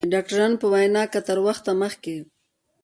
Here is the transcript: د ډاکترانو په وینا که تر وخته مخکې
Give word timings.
د 0.05 0.05
ډاکترانو 0.13 0.59
په 0.61 0.67
وینا 0.73 1.03
که 1.13 1.19
تر 1.27 1.37
وخته 1.47 1.71
مخکې 1.81 2.15